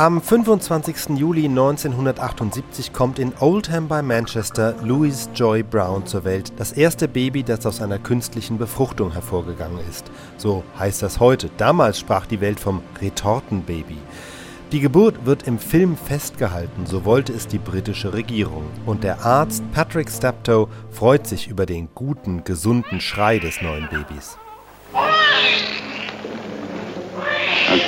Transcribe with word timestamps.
Am 0.00 0.16
25. 0.22 1.18
Juli 1.18 1.44
1978 1.44 2.94
kommt 2.94 3.18
in 3.18 3.34
Oldham 3.38 3.86
bei 3.86 4.00
Manchester 4.00 4.74
Louise 4.82 5.28
Joy 5.34 5.62
Brown 5.62 6.06
zur 6.06 6.24
Welt, 6.24 6.54
das 6.56 6.72
erste 6.72 7.06
Baby, 7.06 7.42
das 7.42 7.66
aus 7.66 7.82
einer 7.82 7.98
künstlichen 7.98 8.56
Befruchtung 8.56 9.12
hervorgegangen 9.12 9.78
ist. 9.90 10.10
So 10.38 10.64
heißt 10.78 11.02
das 11.02 11.20
heute. 11.20 11.50
Damals 11.58 11.98
sprach 11.98 12.24
die 12.24 12.40
Welt 12.40 12.58
vom 12.58 12.80
Retortenbaby. 12.98 13.98
Die 14.72 14.80
Geburt 14.80 15.26
wird 15.26 15.46
im 15.46 15.58
Film 15.58 15.98
festgehalten, 15.98 16.86
so 16.86 17.04
wollte 17.04 17.34
es 17.34 17.46
die 17.46 17.58
britische 17.58 18.14
Regierung. 18.14 18.64
Und 18.86 19.04
der 19.04 19.26
Arzt 19.26 19.62
Patrick 19.72 20.08
Steptoe 20.08 20.68
freut 20.90 21.26
sich 21.26 21.46
über 21.46 21.66
den 21.66 21.90
guten, 21.94 22.42
gesunden 22.44 23.02
Schrei 23.02 23.38
des 23.38 23.60
neuen 23.60 23.86
Babys. 23.90 24.38
A 24.94 25.08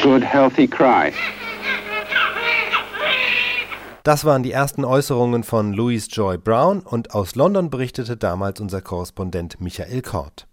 good, 0.02 0.22
healthy 0.22 0.68
cry. 0.68 1.10
Das 4.02 4.24
waren 4.24 4.42
die 4.42 4.50
ersten 4.50 4.84
Äußerungen 4.84 5.44
von 5.44 5.72
Louise 5.72 6.08
Joy 6.10 6.36
Brown 6.36 6.80
und 6.80 7.14
aus 7.14 7.36
London 7.36 7.70
berichtete 7.70 8.16
damals 8.16 8.60
unser 8.60 8.80
Korrespondent 8.80 9.60
Michael 9.60 10.02
Kort. 10.02 10.48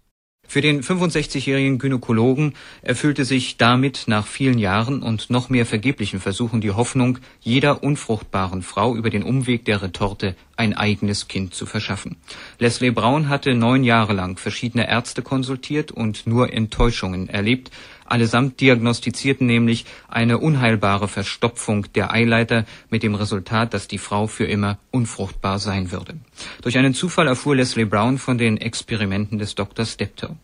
Für 0.46 0.60
den 0.60 0.82
65-jährigen 0.82 1.78
Gynäkologen 1.78 2.54
erfüllte 2.82 3.24
sich 3.24 3.56
damit 3.56 4.04
nach 4.06 4.26
vielen 4.26 4.58
Jahren 4.58 5.00
und 5.00 5.30
noch 5.30 5.48
mehr 5.48 5.64
vergeblichen 5.64 6.18
Versuchen 6.18 6.60
die 6.60 6.72
Hoffnung, 6.72 7.18
jeder 7.40 7.84
unfruchtbaren 7.84 8.62
Frau 8.62 8.96
über 8.96 9.10
den 9.10 9.22
Umweg 9.22 9.64
der 9.64 9.80
Retorte 9.80 10.34
ein 10.56 10.74
eigenes 10.74 11.28
Kind 11.28 11.54
zu 11.54 11.66
verschaffen. 11.66 12.16
Leslie 12.58 12.90
Brown 12.90 13.28
hatte 13.28 13.54
neun 13.54 13.84
Jahre 13.84 14.12
lang 14.12 14.38
verschiedene 14.38 14.88
Ärzte 14.88 15.22
konsultiert 15.22 15.92
und 15.92 16.26
nur 16.26 16.52
Enttäuschungen 16.52 17.28
erlebt, 17.28 17.70
Allesamt 18.10 18.60
diagnostizierten 18.60 19.46
nämlich 19.46 19.84
eine 20.08 20.38
unheilbare 20.38 21.06
Verstopfung 21.06 21.86
der 21.94 22.12
Eileiter 22.12 22.66
mit 22.90 23.04
dem 23.04 23.14
Resultat, 23.14 23.72
dass 23.72 23.86
die 23.86 23.98
Frau 23.98 24.26
für 24.26 24.46
immer 24.46 24.78
unfruchtbar 24.90 25.60
sein 25.60 25.92
würde. 25.92 26.14
Durch 26.60 26.76
einen 26.76 26.92
Zufall 26.92 27.28
erfuhr 27.28 27.54
Leslie 27.54 27.84
Brown 27.84 28.18
von 28.18 28.36
den 28.36 28.56
Experimenten 28.56 29.38
des 29.38 29.54
Dr. 29.54 29.86
Steptoe. 29.86 30.36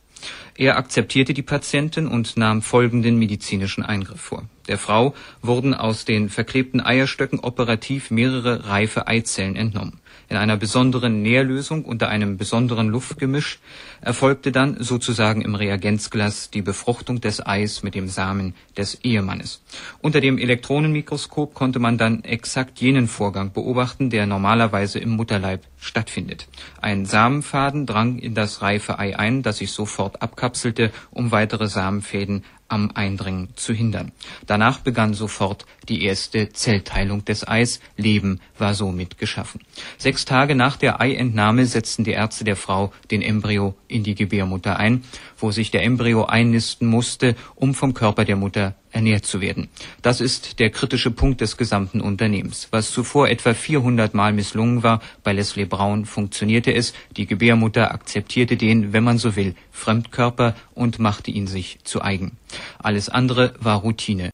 Er 0.56 0.76
akzeptierte 0.76 1.34
die 1.34 1.42
Patientin 1.42 2.06
und 2.06 2.36
nahm 2.36 2.62
folgenden 2.62 3.18
medizinischen 3.18 3.84
Eingriff 3.84 4.20
vor. 4.20 4.44
Der 4.68 4.78
Frau 4.78 5.14
wurden 5.42 5.74
aus 5.74 6.04
den 6.04 6.28
verklebten 6.28 6.80
Eierstöcken 6.80 7.40
operativ 7.40 8.10
mehrere 8.10 8.68
reife 8.68 9.06
Eizellen 9.06 9.56
entnommen. 9.56 10.00
In 10.28 10.36
einer 10.36 10.56
besonderen 10.56 11.22
Nährlösung 11.22 11.84
unter 11.84 12.08
einem 12.08 12.36
besonderen 12.36 12.88
Luftgemisch 12.88 13.60
erfolgte 14.00 14.50
dann 14.50 14.76
sozusagen 14.82 15.40
im 15.40 15.54
Reagenzglas 15.54 16.50
die 16.50 16.62
Befruchtung 16.62 17.20
des 17.20 17.46
Eis 17.46 17.84
mit 17.84 17.94
dem 17.94 18.08
Samen 18.08 18.54
des 18.76 18.96
Ehemannes. 19.04 19.62
Unter 20.02 20.20
dem 20.20 20.38
Elektronenmikroskop 20.38 21.54
konnte 21.54 21.78
man 21.78 21.96
dann 21.96 22.24
exakt 22.24 22.80
jenen 22.80 23.06
Vorgang 23.06 23.52
beobachten, 23.52 24.10
der 24.10 24.26
normalerweise 24.26 24.98
im 24.98 25.10
Mutterleib 25.10 25.62
stattfindet. 25.78 26.48
Ein 26.80 27.06
Samenfaden 27.06 27.86
drang 27.86 28.18
in 28.18 28.34
das 28.34 28.62
reife 28.62 28.98
Ei 28.98 29.16
ein, 29.16 29.42
das 29.42 29.58
sich 29.58 29.70
sofort 29.70 30.22
abkapselte, 30.22 30.90
um 31.12 31.30
weitere 31.30 31.68
Samenfäden 31.68 32.42
am 32.68 32.90
Eindringen 32.94 33.48
zu 33.56 33.72
hindern. 33.72 34.12
Danach 34.46 34.80
begann 34.80 35.14
sofort 35.14 35.66
die 35.88 36.04
erste 36.04 36.52
Zellteilung 36.52 37.24
des 37.24 37.46
Eis. 37.46 37.80
Leben 37.96 38.40
war 38.58 38.74
somit 38.74 39.18
geschaffen. 39.18 39.60
Sechs 39.98 40.24
Tage 40.24 40.54
nach 40.54 40.76
der 40.76 41.00
Eientnahme 41.00 41.66
setzten 41.66 42.04
die 42.04 42.12
Ärzte 42.12 42.44
der 42.44 42.56
Frau 42.56 42.92
den 43.10 43.22
Embryo 43.22 43.74
in 43.88 44.02
die 44.02 44.14
Gebärmutter 44.14 44.78
ein, 44.78 45.04
wo 45.38 45.50
sich 45.50 45.70
der 45.70 45.84
Embryo 45.84 46.24
einnisten 46.24 46.88
musste, 46.88 47.36
um 47.54 47.74
vom 47.74 47.94
Körper 47.94 48.24
der 48.24 48.36
Mutter 48.36 48.74
ernährt 48.96 49.26
zu 49.26 49.42
werden. 49.42 49.68
Das 50.00 50.22
ist 50.22 50.58
der 50.58 50.70
kritische 50.70 51.10
Punkt 51.10 51.42
des 51.42 51.58
gesamten 51.58 52.00
Unternehmens. 52.00 52.68
Was 52.70 52.90
zuvor 52.90 53.28
etwa 53.28 53.52
400 53.52 54.14
Mal 54.14 54.32
misslungen 54.32 54.82
war, 54.82 55.00
bei 55.22 55.34
Leslie 55.34 55.66
Brown 55.66 56.06
funktionierte 56.06 56.72
es. 56.74 56.94
Die 57.16 57.26
Gebärmutter 57.26 57.92
akzeptierte 57.92 58.56
den, 58.56 58.94
wenn 58.94 59.04
man 59.04 59.18
so 59.18 59.36
will, 59.36 59.54
Fremdkörper 59.70 60.54
und 60.74 60.98
machte 60.98 61.30
ihn 61.30 61.46
sich 61.46 61.78
zu 61.84 62.00
eigen. 62.00 62.38
Alles 62.78 63.10
andere 63.10 63.52
war 63.60 63.80
Routine. 63.80 64.30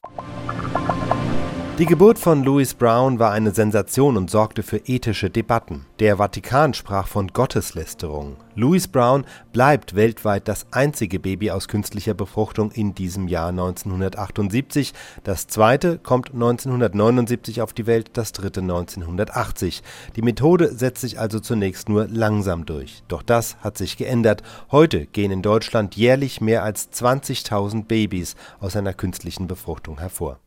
Die 1.79 1.87
Geburt 1.87 2.19
von 2.19 2.45
Louis 2.45 2.75
Brown 2.75 3.19
war 3.19 3.33
eine 3.33 3.51
Sensation 3.51 4.19
und 4.19 4.31
sorgte 4.31 4.63
für 4.63 4.77
ethische 4.77 5.31
Debatten. 5.31 5.87
Der 6.01 6.19
Vatikan 6.19 6.75
sprach 6.75 7.09
von 7.09 7.29
Gotteslästerung. 7.29 8.37
Louis 8.55 8.87
Brown 8.89 9.25
bleibt 9.55 9.95
weltweit 9.95 10.49
das 10.49 10.67
einzige 10.71 11.19
Baby 11.19 11.51
aus 11.51 11.69
künstlicher 11.69 12.13
Befruchtung 12.13 12.73
in 12.73 12.95
diesem 12.95 13.27
Jahr 13.27 13.49
1978. 13.49 14.93
Das 15.25 15.47
zweite 15.47 15.97
kommt 15.97 16.35
1979 16.35 17.63
auf 17.63 17.73
die 17.73 17.87
Welt, 17.87 18.11
das 18.13 18.33
dritte 18.33 18.61
1980. 18.61 19.83
Die 20.15 20.23
Methode 20.23 20.77
setzt 20.77 21.01
sich 21.01 21.19
also 21.19 21.41
zunächst 21.41 21.89
nur 21.89 22.07
langsam 22.07 22.67
durch. 22.67 23.03
Doch 23.09 23.23
das 23.23 23.57
hat 23.61 23.79
sich 23.79 23.97
geändert. 23.97 24.43
Heute 24.71 25.07
gehen 25.07 25.33
in 25.33 25.41
Deutschland 25.41 25.97
jährlich 25.97 26.43
mehr 26.43 26.65
als 26.65 26.93
20.000 26.93 27.87
Babys 27.87 28.37
aus 28.61 28.77
einer 28.77 28.93
künstlichen 28.93 29.47
Befruchtung 29.47 29.99
hervor. 29.99 30.39